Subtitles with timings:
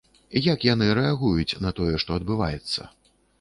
[0.45, 2.89] Як яны рэагуюць на тое, што адбываецца?